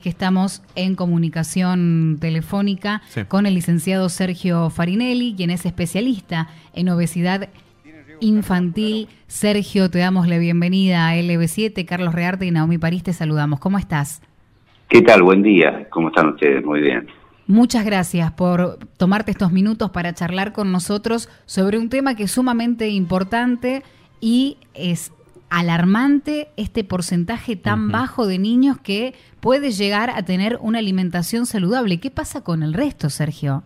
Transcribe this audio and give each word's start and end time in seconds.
que 0.00 0.08
estamos 0.08 0.62
en 0.76 0.94
comunicación 0.94 2.18
telefónica 2.20 3.02
Sí. 3.08 3.22
con 3.24 3.46
el 3.46 3.54
licenciado 3.54 4.08
Sergio 4.08 4.70
Farinelli, 4.70 5.34
quien 5.36 5.50
es 5.50 5.66
especialista 5.66 6.46
en 6.72 6.88
obesidad 6.88 7.48
infantil. 8.20 9.08
Sergio, 9.26 9.90
te 9.90 9.98
damos 9.98 10.28
la 10.28 10.38
bienvenida 10.38 11.08
a 11.08 11.16
LB7. 11.16 11.84
Carlos 11.84 12.14
Rearte 12.14 12.46
y 12.46 12.52
Naomi 12.52 12.78
París 12.78 13.02
te 13.02 13.12
saludamos. 13.12 13.58
¿Cómo 13.58 13.76
estás? 13.76 14.22
¿Qué 14.88 15.02
tal? 15.02 15.24
Buen 15.24 15.42
día. 15.42 15.88
¿Cómo 15.90 16.08
están 16.10 16.28
ustedes? 16.28 16.64
Muy 16.64 16.80
bien. 16.80 17.08
Muchas 17.48 17.84
gracias 17.84 18.30
por 18.30 18.78
tomarte 18.98 19.32
estos 19.32 19.50
minutos 19.50 19.90
para 19.90 20.12
charlar 20.14 20.52
con 20.52 20.70
nosotros 20.70 21.28
sobre 21.44 21.76
un 21.76 21.88
tema 21.88 22.14
que 22.14 22.22
es 22.24 22.30
sumamente 22.30 22.88
importante 22.88 23.82
y 24.20 24.58
es 24.74 25.10
alarmante 25.50 26.48
este 26.56 26.84
porcentaje 26.84 27.56
tan 27.56 27.90
bajo 27.90 28.26
de 28.26 28.38
niños 28.38 28.78
que 28.78 29.14
puede 29.40 29.70
llegar 29.70 30.10
a 30.10 30.22
tener 30.24 30.58
una 30.60 30.78
alimentación 30.78 31.46
saludable. 31.46 32.00
¿Qué 32.00 32.10
pasa 32.10 32.42
con 32.42 32.62
el 32.62 32.74
resto, 32.74 33.08
Sergio? 33.10 33.62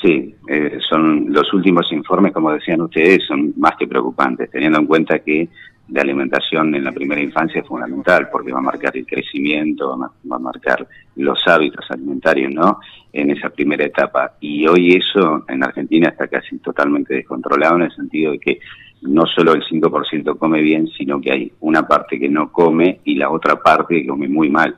Sí, 0.00 0.34
eh, 0.48 0.78
son 0.88 1.32
los 1.32 1.52
últimos 1.54 1.92
informes, 1.92 2.32
como 2.32 2.50
decían 2.52 2.80
ustedes, 2.80 3.24
son 3.26 3.52
más 3.56 3.72
que 3.78 3.86
preocupantes, 3.86 4.50
teniendo 4.50 4.80
en 4.80 4.86
cuenta 4.86 5.20
que 5.20 5.48
la 5.88 6.00
alimentación 6.02 6.74
en 6.74 6.84
la 6.84 6.92
primera 6.92 7.20
infancia 7.20 7.60
es 7.60 7.66
fundamental 7.66 8.28
porque 8.32 8.50
va 8.52 8.58
a 8.58 8.62
marcar 8.62 8.96
el 8.96 9.06
crecimiento, 9.06 9.88
va 9.88 9.94
a 9.94 9.96
ma- 9.98 10.12
va 10.32 10.36
a 10.36 10.40
marcar 10.40 10.88
los 11.16 11.38
hábitos 11.46 11.84
alimentarios, 11.90 12.52
¿no? 12.54 12.78
En 13.12 13.30
esa 13.30 13.50
primera 13.50 13.84
etapa. 13.84 14.34
Y 14.40 14.66
hoy 14.66 14.92
eso 14.96 15.44
en 15.48 15.62
Argentina 15.62 16.08
está 16.08 16.28
casi 16.28 16.56
totalmente 16.58 17.14
descontrolado 17.14 17.76
en 17.76 17.82
el 17.82 17.94
sentido 17.94 18.32
de 18.32 18.38
que 18.38 18.58
no 19.02 19.26
solo 19.26 19.52
el 19.52 19.62
5% 19.62 20.38
come 20.38 20.60
bien, 20.60 20.88
sino 20.96 21.20
que 21.20 21.32
hay 21.32 21.52
una 21.60 21.86
parte 21.86 22.18
que 22.18 22.28
no 22.28 22.52
come 22.52 23.00
y 23.04 23.16
la 23.16 23.30
otra 23.30 23.56
parte 23.56 24.00
que 24.00 24.06
come 24.06 24.28
muy 24.28 24.48
mal. 24.48 24.76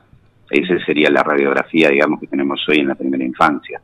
Esa 0.49 0.83
sería 0.85 1.09
la 1.09 1.23
radiografía, 1.23 1.89
digamos, 1.89 2.19
que 2.19 2.27
tenemos 2.27 2.59
hoy 2.67 2.79
en 2.79 2.87
la 2.87 2.95
primera 2.95 3.23
infancia. 3.23 3.81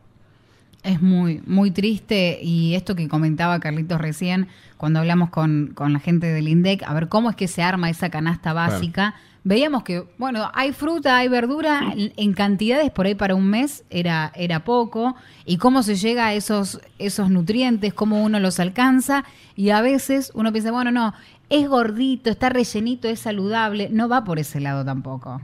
Es 0.83 1.01
muy, 1.01 1.41
muy 1.45 1.70
triste 1.70 2.39
y 2.41 2.73
esto 2.73 2.95
que 2.95 3.07
comentaba 3.07 3.59
Carlitos 3.59 4.01
recién, 4.01 4.48
cuando 4.77 4.99
hablamos 4.99 5.29
con, 5.29 5.71
con 5.75 5.93
la 5.93 5.99
gente 5.99 6.27
del 6.27 6.48
INDEC, 6.48 6.83
a 6.83 6.93
ver 6.95 7.07
cómo 7.07 7.29
es 7.29 7.35
que 7.35 7.48
se 7.48 7.61
arma 7.61 7.89
esa 7.91 8.09
canasta 8.09 8.53
básica, 8.53 9.13
veíamos 9.43 9.84
que, 9.84 10.03
bueno, 10.17 10.49
hay 10.53 10.71
fruta, 10.71 11.17
hay 11.17 11.27
verdura, 11.27 11.93
en- 12.15 12.34
cantidades 12.34 12.91
por 12.91 13.05
ahí 13.05 13.15
para 13.15 13.35
un 13.35 13.49
mes 13.49 13.83
era, 13.89 14.31
era 14.35 14.63
poco, 14.63 15.15
y 15.45 15.57
cómo 15.57 15.83
se 15.83 15.95
llega 15.95 16.27
a 16.27 16.33
esos, 16.33 16.79
esos 16.99 17.29
nutrientes, 17.29 17.93
cómo 17.93 18.23
uno 18.23 18.39
los 18.39 18.59
alcanza, 18.59 19.23
y 19.55 19.70
a 19.71 19.81
veces 19.81 20.31
uno 20.35 20.51
piensa, 20.51 20.71
bueno, 20.71 20.91
no, 20.91 21.13
es 21.49 21.67
gordito, 21.67 22.29
está 22.29 22.49
rellenito, 22.49 23.07
es 23.07 23.20
saludable, 23.20 23.89
no 23.91 24.07
va 24.07 24.23
por 24.23 24.39
ese 24.39 24.59
lado 24.59 24.85
tampoco. 24.85 25.41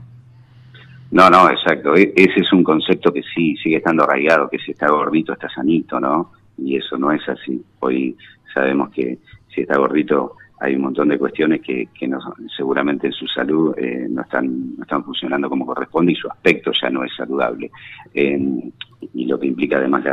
No, 1.10 1.30
no, 1.30 1.48
exacto. 1.50 1.94
E- 1.96 2.12
ese 2.16 2.40
es 2.40 2.52
un 2.52 2.62
concepto 2.62 3.12
que 3.12 3.22
sí 3.34 3.56
sigue 3.62 3.76
estando 3.76 4.04
arraigado, 4.04 4.48
que 4.48 4.58
si 4.58 4.72
está 4.72 4.88
gordito 4.90 5.32
está 5.32 5.48
sanito, 5.48 5.98
¿no? 5.98 6.32
Y 6.58 6.76
eso 6.76 6.96
no 6.98 7.12
es 7.12 7.26
así. 7.28 7.62
Hoy 7.80 8.16
sabemos 8.54 8.90
que 8.90 9.18
si 9.54 9.62
está 9.62 9.78
gordito 9.78 10.36
hay 10.60 10.74
un 10.74 10.82
montón 10.82 11.08
de 11.08 11.18
cuestiones 11.18 11.60
que, 11.60 11.88
que 11.98 12.08
no, 12.08 12.18
seguramente 12.56 13.06
en 13.08 13.12
su 13.12 13.26
salud 13.28 13.74
eh, 13.78 14.06
no 14.10 14.22
están 14.22 14.76
no 14.76 14.82
están 14.82 15.04
funcionando 15.04 15.48
como 15.48 15.66
corresponde 15.66 16.12
y 16.12 16.16
su 16.16 16.28
aspecto 16.28 16.72
ya 16.80 16.90
no 16.90 17.04
es 17.04 17.14
saludable. 17.16 17.70
Eh, 18.14 18.70
y 19.14 19.26
lo 19.26 19.38
que 19.38 19.46
implica 19.46 19.76
además 19.78 20.04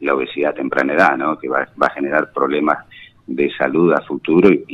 la, 0.00 0.14
obesidad 0.14 0.50
a 0.50 0.54
temprana 0.54 0.92
edad, 0.94 1.16
¿no? 1.16 1.38
Que 1.38 1.48
va, 1.48 1.66
va 1.82 1.86
a 1.86 1.94
generar 1.94 2.32
problemas 2.32 2.78
de 3.26 3.50
salud 3.56 3.92
a 3.94 4.02
futuro 4.02 4.50
y, 4.52 4.64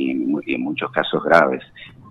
y 0.45 0.53
en 0.55 0.61
muchos 0.61 0.91
casos 0.91 1.23
graves. 1.23 1.63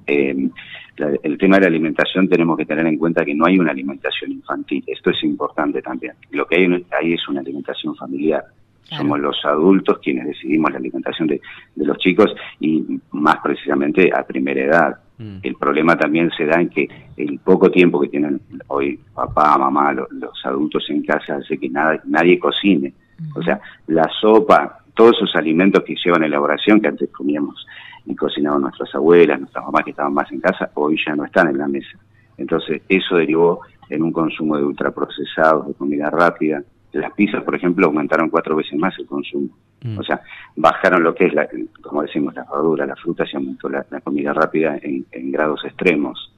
Eh, 0.07 0.49
la- 0.97 1.15
el 1.23 1.37
tema 1.39 1.57
de 1.57 1.63
la 1.63 1.69
alimentación 1.69 2.29
tenemos 2.29 2.57
que 2.57 2.65
tener 2.65 2.87
en 2.87 2.97
cuenta 2.99 3.25
que 3.25 3.35
no 3.35 3.45
hay 3.47 3.59
una 3.59 3.71
alimentación 3.73 4.33
infantil. 4.33 4.83
Esto 4.87 5.11
es 5.11 5.23
importante 5.25 5.83
también. 5.83 6.15
Lo 6.31 6.47
que 6.47 6.57
hay 6.57 6.87
ahí 6.99 7.13
es 7.13 7.29
una 7.29 7.41
alimentación 7.41 7.95
familiar. 7.97 8.45
Claro. 8.91 9.05
Somos 9.05 9.21
los 9.21 9.45
adultos 9.45 9.99
quienes 10.03 10.27
decidimos 10.27 10.71
la 10.73 10.77
alimentación 10.79 11.29
de, 11.29 11.41
de 11.77 11.85
los 11.87 11.97
chicos 11.99 12.35
y 12.61 13.01
más 13.13 13.37
precisamente 13.43 14.11
a 14.15 14.23
primera 14.27 14.61
edad. 14.63 15.01
Mm. 15.17 15.37
El 15.43 15.55
problema 15.55 15.97
también 15.97 16.31
se 16.37 16.45
da 16.45 16.61
en 16.61 16.69
que 16.69 16.89
el 17.17 17.39
poco 17.39 17.71
tiempo 17.71 18.01
que 18.01 18.09
tienen 18.09 18.41
hoy 18.67 18.99
papá, 19.15 19.57
mamá, 19.57 19.93
lo- 19.93 20.09
los, 20.11 20.45
adultos 20.45 20.85
en 20.91 21.03
casa 21.05 21.37
hace 21.37 21.57
que 21.57 21.69
nada, 21.71 22.01
nadie 22.05 22.39
cocine. 22.39 22.93
O 23.37 23.43
sea, 23.43 23.61
la 23.87 24.09
sopa, 24.21 24.79
todos 24.95 25.15
esos 25.17 25.37
alimentos 25.37 25.85
que 25.85 25.95
llevan 26.05 26.25
elaboración 26.25 26.81
que 26.81 26.89
antes 26.89 27.11
comíamos 27.11 27.65
y 28.07 28.17
cocinaban 28.17 28.63
nuestras 28.63 28.95
abuelas, 28.95 29.39
nuestras 29.39 29.65
mamás 29.67 29.85
que 29.85 29.91
estaban 29.91 30.15
más 30.15 30.33
en 30.33 30.41
casa, 30.41 30.71
hoy 30.75 30.97
ya 31.07 31.15
no 31.15 31.25
están 31.25 31.49
en 31.49 31.59
la 31.59 31.69
mesa. 31.69 31.97
Entonces, 32.39 32.83
eso 32.89 33.17
derivó 33.17 33.61
en 33.91 34.03
un 34.03 34.11
consumo 34.13 34.57
de 34.57 34.65
ultraprocesados, 34.65 35.69
de 35.69 35.75
comida 35.75 36.09
rápida. 36.11 36.63
Las 36.93 37.13
pizzas, 37.13 37.43
por 37.45 37.55
ejemplo, 37.55 37.87
aumentaron 37.87 38.31
cuatro 38.31 38.57
veces 38.57 38.79
más 38.79 38.99
el 38.99 39.07
consumo. 39.07 39.49
Mm. 39.83 39.99
O 39.99 40.03
sea, 40.03 40.21
bajaron 40.57 41.03
lo 41.03 41.15
que 41.15 41.27
es, 41.27 41.35
la, 41.35 41.49
como 41.83 42.03
decimos, 42.03 42.35
la 42.35 42.45
verdura, 42.53 42.85
la 42.87 42.97
fruta, 42.97 43.25
se 43.27 43.37
aumentó 43.37 43.69
la, 43.69 43.87
la 43.91 44.01
comida 44.01 44.33
rápida 44.33 44.77
en, 44.83 45.07
en 45.13 45.31
grados 45.31 45.65
extremos. 45.65 46.33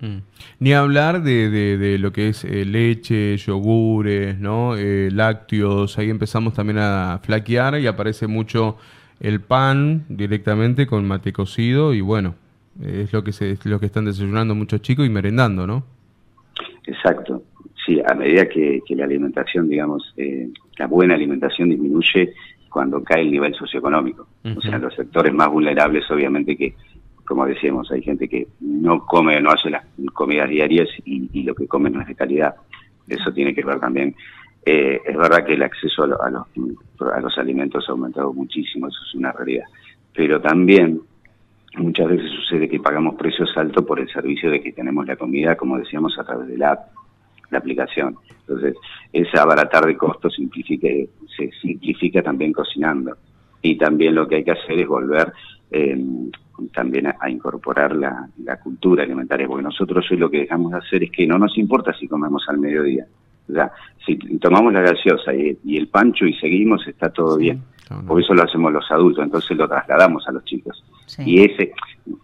Mm. 0.00 0.18
Ni 0.60 0.72
hablar 0.72 1.22
de, 1.22 1.50
de- 1.50 1.76
de 1.78 1.98
lo 1.98 2.12
que 2.12 2.28
es 2.28 2.44
eh, 2.44 2.64
leche, 2.64 3.36
yogures, 3.36 4.38
¿no? 4.38 4.76
Eh, 4.76 5.10
lácteos. 5.12 5.98
Ahí 5.98 6.10
empezamos 6.10 6.54
también 6.54 6.78
a 6.78 7.18
flaquear 7.22 7.78
y 7.80 7.86
aparece 7.86 8.26
mucho 8.26 8.78
el 9.20 9.40
pan 9.40 10.04
directamente 10.08 10.86
con 10.86 11.06
mate 11.06 11.32
cocido 11.32 11.94
y 11.94 12.00
bueno, 12.00 12.34
es 12.82 13.12
lo 13.12 13.22
que 13.22 13.32
se, 13.32 13.52
es 13.52 13.66
lo 13.66 13.78
que 13.78 13.86
están 13.86 14.04
desayunando 14.04 14.54
muchos 14.54 14.80
chicos 14.82 15.06
y 15.06 15.10
merendando, 15.10 15.66
¿no? 15.66 15.84
Exacto. 16.86 17.42
Sí, 17.84 18.00
a 18.06 18.14
medida 18.14 18.48
que, 18.48 18.80
que 18.86 18.94
la 18.94 19.04
alimentación, 19.04 19.68
digamos, 19.68 20.14
eh, 20.16 20.48
la 20.78 20.86
buena 20.86 21.14
alimentación 21.14 21.68
disminuye 21.70 22.32
cuando 22.70 23.02
cae 23.02 23.22
el 23.22 23.30
nivel 23.30 23.54
socioeconómico. 23.54 24.26
O 24.56 24.60
sea, 24.60 24.78
los 24.78 24.94
sectores 24.94 25.32
más 25.34 25.48
vulnerables, 25.48 26.08
obviamente 26.10 26.56
que, 26.56 26.74
como 27.26 27.44
decíamos, 27.46 27.90
hay 27.90 28.02
gente 28.02 28.28
que 28.28 28.46
no 28.60 29.04
come, 29.04 29.40
no 29.40 29.50
hace 29.50 29.68
las 29.70 29.84
comidas 30.14 30.48
diarias 30.48 30.88
y, 31.04 31.28
y 31.32 31.42
lo 31.42 31.54
que 31.54 31.66
come 31.66 31.90
no 31.90 32.00
es 32.00 32.06
de 32.06 32.14
calidad. 32.14 32.54
Eso 33.08 33.32
tiene 33.32 33.54
que 33.54 33.64
ver 33.64 33.80
también. 33.80 34.14
Eh, 34.64 35.00
es 35.04 35.16
verdad 35.16 35.44
que 35.44 35.54
el 35.54 35.62
acceso 35.64 36.04
a, 36.04 36.06
lo- 36.06 36.22
a 36.22 36.30
los, 36.30 36.46
a 37.12 37.20
los 37.20 37.36
alimentos 37.36 37.84
ha 37.88 37.92
aumentado 37.92 38.32
muchísimo, 38.32 38.86
eso 38.88 38.98
es 39.08 39.14
una 39.16 39.32
realidad. 39.32 39.64
Pero 40.14 40.40
también 40.40 41.00
muchas 41.78 42.08
veces 42.08 42.30
sucede 42.30 42.68
que 42.68 42.78
pagamos 42.78 43.16
precios 43.16 43.50
altos 43.56 43.84
por 43.84 43.98
el 43.98 44.08
servicio 44.08 44.50
de 44.50 44.60
que 44.62 44.72
tenemos 44.72 45.04
la 45.06 45.16
comida, 45.16 45.56
como 45.56 45.78
decíamos, 45.78 46.16
a 46.18 46.24
través 46.24 46.46
de 46.48 46.58
la 46.58 46.72
app, 46.72 46.80
la 47.52 47.58
aplicación. 47.58 48.16
Entonces, 48.40 48.74
ese 49.12 49.38
abaratar 49.38 49.86
de 49.86 49.96
costos 49.96 50.34
simplifica, 50.34 50.88
se 51.36 51.50
simplifica 51.60 52.22
también 52.22 52.52
cocinando. 52.52 53.16
Y 53.62 53.76
también 53.78 54.14
lo 54.16 54.26
que 54.26 54.36
hay 54.36 54.44
que 54.44 54.50
hacer 54.52 54.80
es 54.80 54.88
volver 54.88 55.32
eh, 55.70 55.96
también 56.74 57.06
a, 57.06 57.16
a 57.20 57.30
incorporar 57.30 57.94
la, 57.94 58.28
la 58.42 58.58
cultura 58.58 59.04
alimentaria, 59.04 59.46
porque 59.46 59.62
nosotros 59.62 60.04
hoy 60.10 60.16
lo 60.16 60.30
que 60.30 60.40
dejamos 60.40 60.72
de 60.72 60.78
hacer 60.78 61.04
es 61.04 61.10
que 61.12 61.26
no 61.26 61.38
nos 61.38 61.56
importa 61.56 61.92
si 61.94 62.08
comemos 62.08 62.44
al 62.48 62.58
mediodía. 62.58 63.06
O 63.48 63.52
sea, 63.52 63.70
si 64.04 64.16
tomamos 64.38 64.72
la 64.72 64.80
gaseosa 64.80 65.34
y, 65.34 65.58
y 65.64 65.76
el 65.76 65.88
pancho 65.88 66.26
y 66.26 66.34
seguimos, 66.34 66.86
está 66.86 67.10
todo 67.10 67.36
bien. 67.36 67.62
No. 67.90 68.04
Porque 68.06 68.22
eso 68.22 68.34
lo 68.34 68.44
hacemos 68.44 68.72
los 68.72 68.90
adultos, 68.90 69.24
entonces 69.24 69.56
lo 69.56 69.68
trasladamos 69.68 70.26
a 70.26 70.32
los 70.32 70.44
chicos. 70.44 70.82
Sí. 71.06 71.22
Y 71.26 71.44
ese, 71.44 71.72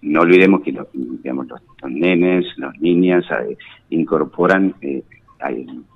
no 0.00 0.22
olvidemos 0.22 0.62
que 0.62 0.72
los, 0.72 0.86
digamos, 0.94 1.46
los, 1.48 1.60
los 1.82 1.90
nenes, 1.90 2.46
las 2.56 2.78
niñas 2.80 3.24
eh, 3.30 3.56
incorporan, 3.90 4.74
eh, 4.80 5.02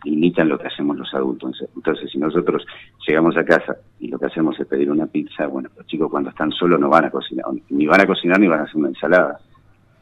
imitan 0.05 0.49
lo 0.49 0.59
que 0.59 0.69
hacemos 0.69 0.97
los 0.97 1.13
adultos. 1.15 1.65
Entonces, 1.75 2.11
si 2.11 2.19
nosotros 2.19 2.65
llegamos 3.07 3.37
a 3.37 3.45
casa 3.45 3.77
y 4.01 4.09
lo 4.09 4.19
que 4.19 4.27
hacemos 4.27 4.59
es 4.59 4.67
pedir 4.67 4.91
una 4.91 5.07
pizza, 5.07 5.47
bueno, 5.47 5.69
los 5.77 5.87
chicos 5.87 6.11
cuando 6.11 6.31
están 6.31 6.53
solos 6.53 6.79
no 6.81 6.89
van 6.89 7.07
a 7.07 7.11
cocinar, 7.11 7.47
ni 7.71 7.87
van 7.87 8.01
a 8.01 8.07
cocinar 8.07 8.39
ni 8.39 8.47
van 8.47 8.61
a 8.61 8.63
hacer 8.65 8.77
una 8.77 8.89
ensalada. 8.89 9.41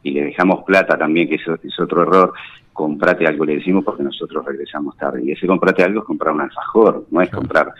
Y 0.03 0.13
le 0.13 0.25
dejamos 0.25 0.65
plata 0.65 0.97
también, 0.97 1.29
que 1.29 1.35
eso 1.37 1.59
es 1.63 1.79
otro 1.79 2.03
error. 2.03 2.33
Comprate 2.73 3.27
algo, 3.27 3.45
le 3.45 3.57
decimos, 3.57 3.85
porque 3.85 4.03
nosotros 4.03 4.45
regresamos 4.45 4.97
tarde. 4.97 5.23
Y 5.25 5.33
ese 5.33 5.47
comprate 5.47 5.83
algo 5.83 6.01
es 6.01 6.07
comprar 6.07 6.35
un 6.35 6.41
alfajor, 6.41 7.07
no 7.11 7.21
es 7.21 7.31
comprar 7.31 7.73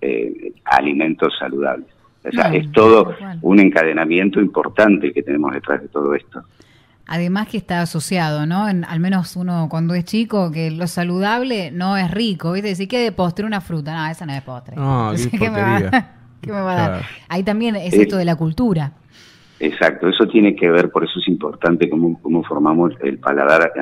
eh, 0.00 0.52
alimentos 0.64 1.34
saludables. 1.38 1.88
O 2.24 2.30
sea, 2.32 2.52
es 2.52 2.70
todo 2.72 3.14
un 3.42 3.60
encadenamiento 3.60 4.40
importante 4.40 5.12
que 5.12 5.22
tenemos 5.22 5.52
detrás 5.52 5.82
de 5.82 5.88
todo 5.88 6.14
esto. 6.14 6.42
Además 7.08 7.46
que 7.48 7.56
está 7.56 7.82
asociado, 7.82 8.46
¿no? 8.46 8.68
En- 8.68 8.84
al 8.84 8.98
menos 9.00 9.36
uno 9.36 9.68
cuando 9.70 9.94
es 9.94 10.04
chico, 10.04 10.50
que 10.50 10.70
lo 10.70 10.86
saludable 10.88 11.70
no 11.70 11.96
es 11.96 12.10
rico, 12.10 12.52
¿viste? 12.52 12.68
Decir 12.68 12.88
que 12.88 12.98
de 12.98 13.12
postre 13.12 13.46
una 13.46 13.60
fruta, 13.60 13.94
no, 13.94 14.10
esa 14.10 14.26
no 14.26 14.32
es 14.32 14.42
postre. 14.42 14.74
No, 14.76 15.12
qué 15.30 15.38
¿qué 15.38 15.50
me 15.50 15.60
va, 15.60 15.78
porquería. 15.80 16.12
qué 16.42 16.52
me 16.52 16.60
va 16.60 16.72
a 16.72 16.76
dar? 16.76 16.90
Claro. 17.00 17.06
Ahí 17.28 17.42
también 17.44 17.76
es 17.76 17.92
Eh, 17.94 18.02
esto 18.02 18.16
de 18.16 18.24
la 18.24 18.34
cultura. 18.36 18.92
Exacto, 19.58 20.08
eso 20.08 20.26
tiene 20.28 20.54
que 20.54 20.68
ver, 20.68 20.90
por 20.90 21.02
eso 21.04 21.18
es 21.18 21.28
importante 21.28 21.88
cómo, 21.88 22.20
cómo 22.20 22.42
formamos 22.44 22.92
el 23.02 23.18
paladar, 23.18 23.72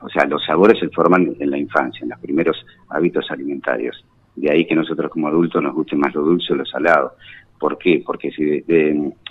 o 0.00 0.08
sea, 0.10 0.26
los 0.26 0.44
sabores 0.44 0.78
se 0.78 0.88
forman 0.90 1.34
en 1.40 1.50
la 1.50 1.56
infancia, 1.56 2.00
en 2.02 2.10
los 2.10 2.18
primeros 2.18 2.56
hábitos 2.90 3.30
alimentarios. 3.30 4.04
De 4.36 4.50
ahí 4.50 4.66
que 4.66 4.74
nosotros 4.74 5.10
como 5.10 5.28
adultos 5.28 5.62
nos 5.62 5.72
guste 5.74 5.96
más 5.96 6.14
lo 6.14 6.22
dulce 6.22 6.52
o 6.52 6.56
lo 6.56 6.66
salado. 6.66 7.14
¿Por 7.58 7.78
qué? 7.78 8.02
Porque 8.04 8.30
si 8.30 8.64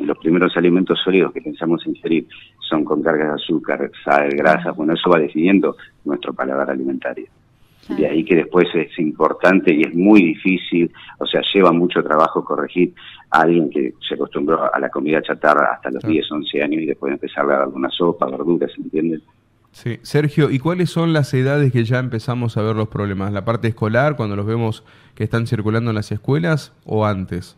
los 0.04 0.18
primeros 0.18 0.56
alimentos 0.58 1.00
sólidos 1.04 1.34
que 1.34 1.42
pensamos 1.42 1.86
ingerir 1.86 2.28
son 2.60 2.84
con 2.84 3.04
cargas 3.04 3.28
de 3.28 3.34
azúcar, 3.36 3.92
sal, 4.04 4.30
grasa, 4.30 4.72
bueno, 4.72 4.94
eso 4.94 5.10
va 5.10 5.20
definiendo 5.20 5.76
nuestro 6.06 6.34
paladar 6.34 6.70
alimentario. 6.70 7.28
De 7.90 8.08
ahí 8.08 8.24
que 8.24 8.38
después 8.38 8.68
es 8.74 8.98
importante 8.98 9.74
y 9.74 9.82
es 9.82 9.94
muy 9.94 10.24
difícil, 10.24 10.90
o 11.20 11.26
sea, 11.26 11.42
lleva 11.54 11.74
mucho 11.74 12.02
trabajo 12.02 12.44
corregir 12.46 12.94
a 13.30 13.42
alguien 13.42 13.70
que 13.70 13.94
se 14.08 14.16
acostumbró 14.16 14.74
a 14.74 14.80
la 14.80 14.90
comida 14.90 15.22
chatarra 15.22 15.74
hasta 15.74 15.92
los 15.92 16.02
10, 16.02 16.32
11 16.32 16.64
años 16.64 16.82
y 16.82 16.86
después 16.86 17.12
empezar 17.12 17.44
a 17.44 17.48
dar 17.48 17.62
alguna 17.64 17.90
sopa, 17.90 18.26
verduras, 18.28 18.72
¿entiendes? 18.78 19.22
Sí, 19.72 20.00
Sergio, 20.02 20.50
¿y 20.50 20.60
cuáles 20.60 20.92
son 20.92 21.12
las 21.14 21.34
edades 21.34 21.74
que 21.74 21.84
ya 21.84 22.00
empezamos 22.00 22.56
a 22.56 22.62
ver 22.62 22.76
los 22.76 22.88
problemas? 22.88 23.34
¿La 23.34 23.44
parte 23.44 23.68
escolar, 23.68 24.16
cuando 24.16 24.36
los 24.36 24.46
vemos 24.46 24.86
que 25.14 25.26
están 25.26 25.46
circulando 25.46 25.92
en 25.92 25.96
las 25.96 26.12
escuelas 26.12 26.74
o 26.86 27.06
antes? 27.06 27.58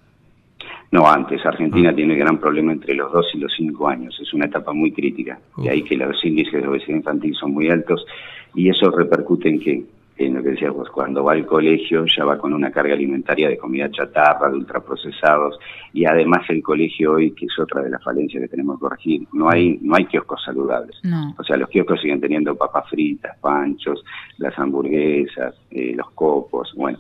No, 0.96 1.10
antes. 1.10 1.46
Argentina 1.46 1.90
ah. 1.90 1.94
tiene 1.94 2.14
un 2.14 2.20
gran 2.20 2.38
problema 2.38 2.72
entre 2.72 2.96
los 2.96 3.12
2 3.12 3.26
y 3.34 3.40
los 3.40 3.54
5 3.58 3.90
años. 3.90 4.18
Es 4.22 4.34
una 4.34 4.46
etapa 4.46 4.72
muy 4.72 4.94
crítica. 4.94 5.38
De 5.58 5.70
ahí 5.70 5.84
que 5.84 5.98
los 5.98 6.24
índices 6.24 6.62
de 6.62 6.68
obesidad 6.70 6.96
infantil 6.96 7.36
son 7.36 7.52
muy 7.52 7.70
altos 7.70 8.06
y 8.54 8.70
eso 8.70 8.90
repercute 8.92 9.50
en 9.50 9.60
que 9.60 9.84
en 10.18 10.36
lo 10.36 10.42
que 10.42 10.52
decías 10.52 10.74
vos, 10.74 10.90
cuando 10.90 11.26
va 11.26 11.34
al 11.34 11.46
colegio 11.46 12.06
ya 12.06 12.24
va 12.24 12.38
con 12.38 12.54
una 12.54 12.72
carga 12.72 12.94
alimentaria 12.94 13.50
de 13.50 13.58
comida 13.58 13.92
chatarra, 13.92 14.50
de 14.50 14.56
ultraprocesados, 14.56 15.60
y 15.92 16.06
además 16.06 16.50
el 16.50 16.64
colegio 16.64 17.16
hoy, 17.16 17.32
que 17.32 17.48
es 17.48 17.60
otra 17.60 17.82
de 17.82 17.90
las 17.90 18.02
falencias 18.02 18.42
que 18.44 18.48
tenemos 18.48 18.78
que 18.78 18.84
corregir, 18.84 19.28
no 19.34 19.50
hay, 19.50 19.78
no 19.82 19.94
hay 19.96 20.06
kioscos 20.06 20.42
saludables. 20.46 20.96
O 21.38 21.44
sea, 21.44 21.58
los 21.58 21.68
kioscos 21.68 22.00
siguen 22.00 22.22
teniendo 22.22 22.56
papas 22.56 22.90
fritas, 22.90 23.38
panchos, 23.40 24.06
las 24.38 24.58
hamburguesas, 24.58 25.56
eh, 25.70 25.94
los 25.94 26.10
copos, 26.12 26.74
bueno, 26.78 27.00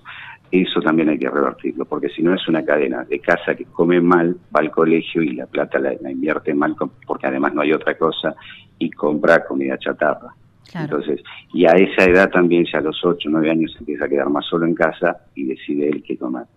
eso 0.52 0.80
también 0.82 1.10
hay 1.10 1.18
que 1.18 1.30
revertirlo, 1.30 1.86
porque 1.86 2.10
si 2.10 2.22
no 2.22 2.34
es 2.34 2.48
una 2.48 2.64
cadena 2.64 3.04
de 3.04 3.20
casa 3.20 3.56
que 3.56 3.66
come 3.66 4.00
mal, 4.00 4.38
va 4.56 4.62
al 4.62 4.72
colegio 4.72 5.22
y 5.22 5.34
la 5.34 5.48
plata 5.48 5.80
la 5.80 6.12
invierte 6.12 6.54
mal, 6.54 6.76
porque 7.06 7.28
además 7.28 7.54
no 7.54 7.62
hay 7.62 7.74
otra 7.74 7.98
cosa, 7.98 8.36
y 8.80 8.90
compra 8.92 9.46
comida 9.46 9.78
chatarra. 9.78 10.34
Entonces, 10.74 11.22
y 11.54 11.66
a 11.66 11.72
esa 11.72 12.04
edad 12.04 12.30
también, 12.30 12.66
ya 12.72 12.80
a 12.80 12.82
los 12.82 13.00
8 13.04 13.30
o 13.30 13.32
9 13.32 13.50
años, 13.50 13.74
empieza 13.80 14.06
a 14.06 14.10
quedar 14.10 14.30
más 14.30 14.46
solo 14.46 14.66
en 14.66 14.76
casa 14.76 15.18
y 15.34 15.46
decide 15.46 15.88
él 15.88 16.04
qué 16.06 16.18
tomar. 16.18 16.48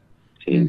¿sí? 0.45 0.69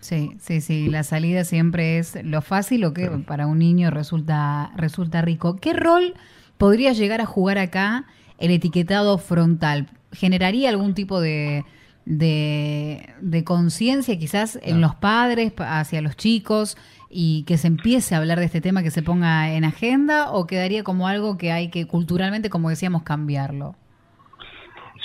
sí, 0.00 0.32
sí, 0.38 0.60
sí. 0.60 0.88
La 0.88 1.04
salida 1.04 1.44
siempre 1.44 1.98
es 1.98 2.18
lo 2.24 2.42
fácil 2.42 2.84
o 2.84 2.92
que 2.92 3.08
para 3.26 3.46
un 3.46 3.58
niño 3.58 3.90
resulta, 3.90 4.72
resulta 4.76 5.22
rico. 5.22 5.56
¿Qué 5.56 5.72
rol 5.72 6.14
podría 6.58 6.92
llegar 6.92 7.20
a 7.20 7.26
jugar 7.26 7.58
acá 7.58 8.06
el 8.38 8.50
etiquetado 8.50 9.18
frontal? 9.18 9.86
¿Generaría 10.10 10.68
algún 10.70 10.94
tipo 10.94 11.20
de, 11.20 11.64
de, 12.10 13.08
de 13.20 13.44
conciencia 13.44 14.18
quizás 14.18 14.58
en 14.62 14.80
los 14.80 14.94
padres 14.94 15.52
hacia 15.56 16.02
los 16.02 16.16
chicos? 16.16 16.76
y 17.10 17.42
que 17.44 17.58
se 17.58 17.66
empiece 17.66 18.14
a 18.14 18.18
hablar 18.18 18.38
de 18.38 18.44
este 18.44 18.60
tema, 18.60 18.84
que 18.84 18.92
se 18.92 19.02
ponga 19.02 19.52
en 19.52 19.64
agenda 19.64 20.30
o 20.30 20.46
quedaría 20.46 20.84
como 20.84 21.08
algo 21.08 21.36
que 21.36 21.50
hay 21.50 21.68
que 21.68 21.86
culturalmente, 21.86 22.50
como 22.50 22.70
decíamos, 22.70 23.02
cambiarlo? 23.02 23.74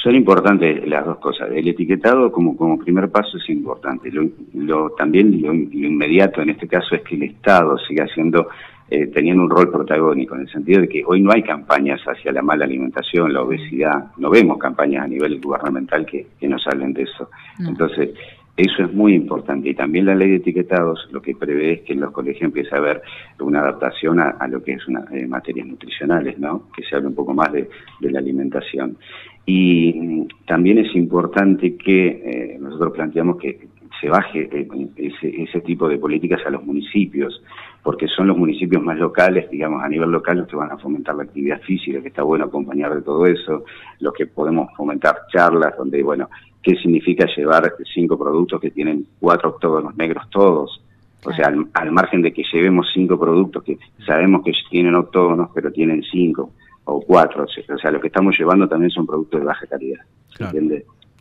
Son 0.04 0.14
importantes 0.14 0.88
las 0.88 1.04
dos 1.04 1.18
cosas. 1.18 1.50
El 1.52 1.68
etiquetado 1.68 2.32
como, 2.32 2.56
como 2.56 2.78
primer 2.78 3.10
paso 3.10 3.38
es 3.38 3.50
importante. 3.50 4.12
Lo, 4.54 4.92
también 4.92 5.42
lo, 5.42 5.52
inmediato 5.52 6.44
en 6.44 6.52
este 6.52 6.68
caso 6.68 6.94
es 6.94 7.02
que 7.02 7.16
el 7.16 7.24
Estado 7.24 7.76
siga 7.88 8.04
haciendo, 8.04 8.48
eh, 8.90 9.08
teniendo 9.08 9.44
un 9.44 9.50
rol 9.50 9.72
protagónico, 9.72 10.36
en 10.36 10.42
el 10.42 10.50
sentido 10.50 10.82
de 10.82 10.88
que 10.88 11.04
hoy 11.06 11.22
no 11.22 11.32
hay 11.32 11.44
campañas 11.44 12.02
hacia 12.06 12.32
la 12.32 12.42
mala 12.42 12.66
alimentación, 12.66 13.34
la 13.34 13.42
obesidad, 13.42 14.12
no 14.18 14.30
vemos 14.30 14.58
campañas 14.58 15.06
a 15.06 15.08
nivel 15.08 15.40
gubernamental 15.42 16.06
que, 16.06 16.28
que 16.40 16.48
nos 16.48 16.66
hablen 16.68 16.94
de 16.94 17.04
eso. 17.04 17.30
Entonces, 17.60 18.12
eso 18.58 18.84
es 18.84 18.94
muy 18.94 19.14
importante. 19.14 19.70
Y 19.70 19.76
también 19.76 20.06
la 20.06 20.16
ley 20.16 20.30
de 20.30 20.36
etiquetados 20.38 21.08
lo 21.12 21.22
que 21.22 21.36
prevé 21.36 21.74
es 21.74 21.82
que 21.82 21.94
en 21.94 22.00
los 22.00 22.12
colegios 22.12 22.44
empiece 22.44 22.74
a 22.74 22.78
haber 22.78 23.02
una 23.40 23.60
adaptación 23.60 24.20
a, 24.20 24.48
lo 24.48 24.64
que 24.64 24.74
es 24.74 24.88
una, 24.88 25.06
eh, 25.12 25.28
materias 25.28 25.68
nutricionales, 25.68 26.40
¿no? 26.40 26.70
Que 26.76 26.84
se 26.84 26.96
hable 26.96 27.08
un 27.08 27.16
poco 27.16 27.34
más 27.34 27.52
de, 27.52 27.68
la 28.00 28.20
alimentación. 28.20 28.98
Y 29.46 29.94
mm, 29.94 30.28
también 30.46 30.78
es 30.78 30.96
importante 30.96 31.76
que 31.76 32.08
eh, 32.08 32.58
nosotros 32.60 32.94
planteamos 32.94 33.38
que 33.38 33.68
se 34.00 34.10
baje 34.10 34.50
eh, 34.52 34.68
ese, 34.96 35.44
ese, 35.44 35.62
tipo 35.62 35.88
de 35.88 35.98
políticas 35.98 36.42
a 36.46 36.50
los 36.50 36.64
municipios, 36.64 37.42
porque 37.84 38.08
son 38.08 38.28
los 38.28 38.38
municipios 38.38 38.82
más 38.84 38.98
locales, 38.98 39.50
digamos, 39.50 39.84
a 39.84 39.90
nivel 39.90 40.12
local, 40.12 40.40
los 40.40 40.48
que 40.48 40.56
van 40.56 40.72
a 40.72 40.78
fomentar 40.78 41.16
la 41.16 41.24
actividad 41.24 41.62
física, 41.62 42.02
que 42.02 42.10
está 42.10 42.24
bueno 42.24 42.46
acompañar 42.46 42.94
de 42.94 43.02
todo 43.02 43.26
eso, 43.26 43.64
los 44.00 44.14
que 44.14 44.26
podemos 44.26 44.70
fomentar 44.76 45.16
charlas 45.32 45.78
donde, 45.78 46.02
bueno, 46.04 46.30
qué 46.66 46.76
significa 46.78 47.28
llevar 47.36 47.74
cinco 47.94 48.18
productos 48.18 48.60
que 48.60 48.72
tienen 48.72 49.06
cuatro 49.20 49.50
octógonos 49.50 49.96
negros 49.96 50.28
todos. 50.32 50.82
O 51.24 51.32
sea, 51.34 51.54
al, 51.74 51.92
margen 51.92 52.22
de 52.22 52.34
que 52.34 52.44
llevemos 52.52 52.88
cinco 52.94 53.20
productos 53.20 53.64
que 53.64 53.78
sabemos 54.06 54.44
que 54.44 54.52
tienen 54.70 54.96
octógonos, 54.96 55.50
pero 55.54 55.72
tienen 55.72 56.04
cinco 56.04 56.52
o 56.86 57.02
cuatro. 57.02 57.46
O 57.46 57.78
sea, 57.78 57.92
lo 57.92 58.00
que 58.00 58.08
estamos 58.08 58.38
llevando 58.38 58.68
también 58.68 58.92
son 58.92 59.08
productos 59.08 59.40
de 59.40 59.46
baja 59.46 59.66
calidad. 59.68 60.02
Claro. 60.36 60.60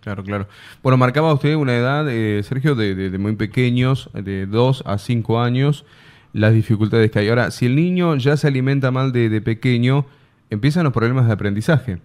Claro, 0.04 0.22
claro. 0.22 0.46
Bueno, 0.82 0.96
marcaba 0.96 1.32
usted 1.32 1.56
una 1.56 1.74
edad, 1.74 2.06
eh, 2.08 2.42
Sergio, 2.42 2.74
de, 2.74 3.10
muy 3.18 3.34
pequeños, 3.34 4.10
de 4.12 4.46
dos 4.46 4.84
a 4.86 4.98
cinco 4.98 5.40
años, 5.40 5.84
las 6.32 6.54
dificultades 6.54 7.10
que 7.10 7.18
hay. 7.18 7.28
Ahora, 7.28 7.50
si 7.50 7.66
el 7.66 7.74
niño 7.74 8.14
ya 8.16 8.36
se 8.36 8.46
alimenta 8.46 8.90
mal 8.90 9.12
de 9.12 9.40
pequeño, 9.40 10.04
empiezan 10.50 10.84
los 10.84 10.92
problemas 10.92 11.26
de 11.26 11.32
aprendizaje. 11.32 11.98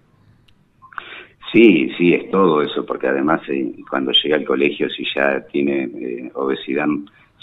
Sí, 1.52 1.90
sí, 1.98 2.14
es 2.14 2.30
todo 2.30 2.62
eso, 2.62 2.86
porque 2.86 3.08
además 3.08 3.40
eh, 3.48 3.72
cuando 3.88 4.12
llega 4.12 4.36
al 4.36 4.44
colegio, 4.44 4.88
si 4.88 5.04
ya 5.14 5.44
tiene 5.50 5.82
eh, 5.82 6.30
obesidad, 6.34 6.86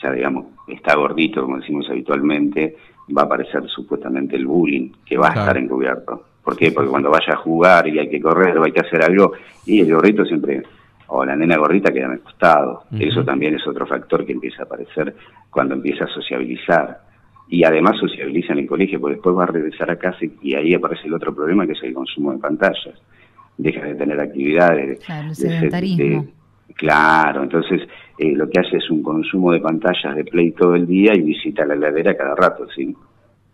ya 0.01 0.11
digamos, 0.11 0.45
está 0.67 0.95
gordito, 0.95 1.41
como 1.41 1.57
decimos 1.57 1.89
habitualmente, 1.89 2.77
va 3.15 3.23
a 3.23 3.25
aparecer 3.25 3.67
supuestamente 3.67 4.37
el 4.37 4.45
bullying, 4.45 4.91
que 5.05 5.17
va 5.17 5.27
a 5.27 5.33
estar 5.33 5.57
encubierto. 5.57 6.25
¿Por 6.47 6.55
qué? 6.55 6.71
Porque 6.71 6.89
cuando 6.89 7.11
vaya 7.11 7.33
a 7.33 7.35
jugar 7.35 7.89
y 7.89 7.99
hay 7.99 8.07
que 8.07 8.21
correr 8.21 8.57
o 8.57 8.63
hay 8.63 8.71
que 8.71 8.79
hacer 8.79 9.03
algo, 9.03 9.33
y 9.65 9.81
el 9.81 9.93
gordito 9.93 10.23
siempre, 10.23 10.63
o 11.07 11.25
la 11.25 11.35
nena 11.35 11.57
gordita 11.57 11.91
queda 11.91 12.05
en 12.05 12.19
costado. 12.19 12.83
Eso 12.97 13.21
también 13.25 13.55
es 13.55 13.67
otro 13.67 13.85
factor 13.85 14.25
que 14.25 14.31
empieza 14.31 14.61
a 14.61 14.65
aparecer 14.65 15.13
cuando 15.49 15.73
empieza 15.73 16.05
a 16.05 16.07
sociabilizar. 16.07 17.01
Y 17.49 17.65
además 17.65 17.97
sociabiliza 17.99 18.53
en 18.53 18.59
el 18.59 18.65
colegio, 18.65 18.97
porque 19.01 19.15
después 19.15 19.35
va 19.35 19.43
a 19.43 19.47
regresar 19.47 19.91
a 19.91 19.97
casa 19.97 20.19
y 20.41 20.55
ahí 20.55 20.73
aparece 20.73 21.07
el 21.07 21.15
otro 21.15 21.35
problema 21.35 21.67
que 21.67 21.73
es 21.73 21.83
el 21.83 21.93
consumo 21.93 22.31
de 22.31 22.37
pantallas 22.37 22.95
deja 23.57 23.83
de 23.83 23.95
tener 23.95 24.17
actividades. 24.17 25.03
Claro, 25.03 25.27
el 25.27 25.35
sedentarismo. 25.35 26.27
claro, 26.75 27.43
entonces 27.43 27.81
eh, 28.19 28.31
lo 28.31 28.49
que 28.49 28.61
hace 28.61 28.77
es 28.77 28.89
un 28.89 29.03
consumo 29.03 29.51
de 29.51 29.59
pantallas 29.59 30.15
de 30.15 30.23
play 30.23 30.51
todo 30.51 30.75
el 30.75 30.87
día 30.87 31.13
y 31.13 31.23
visita 31.23 31.65
la 31.65 31.73
heladera 31.73 32.15
cada 32.15 32.35
rato, 32.35 32.67
¿sí? 32.73 32.95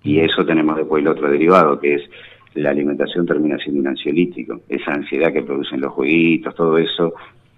Y 0.03 0.19
eso 0.19 0.45
tenemos 0.45 0.75
después 0.75 1.01
el 1.01 1.07
otro 1.07 1.31
derivado, 1.31 1.79
que 1.79 1.95
es 1.95 2.01
la 2.55 2.69
alimentación 2.69 3.25
termina 3.25 3.57
siendo 3.57 3.81
un 3.81 3.87
ansiolítico. 3.87 4.61
Esa 4.69 4.91
ansiedad 4.91 5.31
que 5.31 5.43
producen 5.43 5.81
los 5.81 5.93
jueguitos, 5.93 6.55
todo 6.55 6.77
eso, 6.77 7.13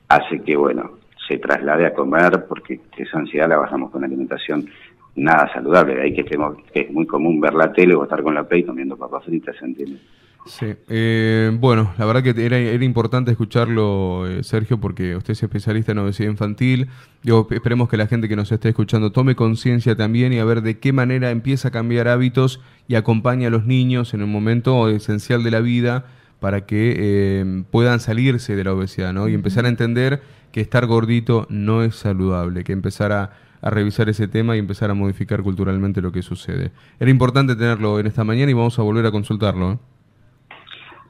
hace 0.07 0.41
que, 0.41 0.55
bueno, 0.55 0.91
se 1.27 1.37
traslade 1.37 1.85
a 1.85 1.93
comer 1.93 2.45
porque 2.47 2.79
esa 2.97 3.17
ansiedad 3.17 3.49
la 3.49 3.57
bajamos 3.57 3.91
con 3.91 4.03
alimentación 4.03 4.67
nada 5.15 5.51
saludable. 5.53 5.95
De 5.95 6.01
ahí 6.03 6.13
que, 6.13 6.21
estemos, 6.21 6.57
es 6.73 6.89
muy 6.91 7.05
común 7.05 7.39
ver 7.39 7.53
la 7.53 7.71
tele 7.71 7.95
o 7.95 8.03
estar 8.03 8.21
con 8.21 8.33
la 8.33 8.47
play 8.47 8.63
comiendo 8.63 8.97
papas 8.97 9.25
fritas, 9.25 9.55
¿se 9.57 9.65
entiende? 9.65 9.99
Sí, 10.47 10.67
eh, 10.89 11.51
bueno, 11.59 11.91
la 11.97 12.05
verdad 12.05 12.21
que 12.21 12.45
era, 12.45 12.59
era 12.59 12.85
importante 12.85 13.31
escucharlo, 13.31 14.27
eh, 14.27 14.43
Sergio, 14.43 14.79
porque 14.79 15.15
usted 15.15 15.31
es 15.31 15.41
especialista 15.41 15.91
en 15.91 15.97
obesidad 15.97 16.29
infantil. 16.29 16.87
Digo, 17.23 17.47
esperemos 17.49 17.89
que 17.89 17.97
la 17.97 18.05
gente 18.05 18.29
que 18.29 18.35
nos 18.35 18.51
esté 18.51 18.69
escuchando 18.69 19.11
tome 19.11 19.35
conciencia 19.35 19.95
también 19.95 20.33
y 20.33 20.37
a 20.37 20.45
ver 20.45 20.61
de 20.61 20.77
qué 20.77 20.93
manera 20.93 21.31
empieza 21.31 21.69
a 21.69 21.71
cambiar 21.71 22.07
hábitos 22.07 22.61
y 22.87 22.93
acompaña 22.93 23.47
a 23.47 23.49
los 23.49 23.65
niños 23.65 24.13
en 24.13 24.21
un 24.21 24.31
momento 24.31 24.87
esencial 24.87 25.43
de 25.43 25.49
la 25.49 25.61
vida 25.61 26.05
para 26.39 26.67
que 26.67 26.93
eh, 26.95 27.63
puedan 27.71 27.99
salirse 27.99 28.55
de 28.55 28.63
la 28.63 28.73
obesidad, 28.73 29.13
¿no? 29.13 29.27
Y 29.27 29.33
empezar 29.33 29.65
a 29.65 29.69
entender 29.69 30.21
que 30.51 30.61
estar 30.61 30.85
gordito 30.85 31.47
no 31.49 31.81
es 31.81 31.95
saludable, 31.95 32.63
que 32.63 32.71
empezar 32.71 33.11
a, 33.13 33.31
a 33.63 33.69
revisar 33.71 34.09
ese 34.09 34.27
tema 34.27 34.55
y 34.55 34.59
empezar 34.59 34.91
a 34.91 34.93
modificar 34.93 35.41
culturalmente 35.41 36.01
lo 36.01 36.11
que 36.11 36.21
sucede. 36.21 36.71
Era 36.99 37.09
importante 37.09 37.55
tenerlo 37.55 37.99
en 37.99 38.05
esta 38.05 38.23
mañana 38.23 38.51
y 38.51 38.53
vamos 38.53 38.77
a 38.77 38.83
volver 38.83 39.07
a 39.07 39.11
consultarlo. 39.11 39.79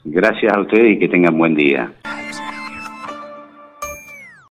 Gracias 0.07 0.53
a 0.53 0.61
ustedes 0.61 0.95
y 0.95 0.99
que 0.99 1.07
tengan 1.07 1.35
buen 1.35 1.55
día. 1.55 1.91